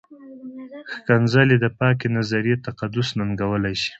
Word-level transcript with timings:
ښکنځلې 0.95 1.55
د 1.59 1.65
پاکې 1.79 2.07
نظریې 2.17 2.55
تقدس 2.65 3.07
ننګولی 3.17 3.75
شي. 3.81 3.89